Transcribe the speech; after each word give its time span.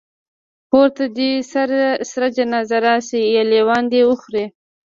کور 0.71 0.87
ته 0.95 1.03
دي 1.17 1.29
سره 2.13 2.25
جنازه 2.37 2.77
راسي 2.87 3.21
یا 3.35 3.43
لېوان 3.51 3.83
دي 3.91 4.01
وخوري 4.09 4.45